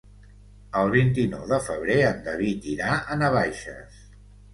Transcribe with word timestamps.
El 0.77 0.87
vint-i-nou 0.93 1.43
de 1.51 1.59
febrer 1.65 1.97
en 2.05 2.23
David 2.29 2.65
irà 2.77 2.95
a 2.97 3.19
Navaixes. 3.21 4.01